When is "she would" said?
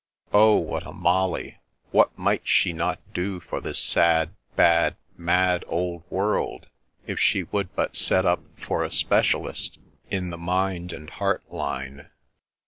7.19-7.75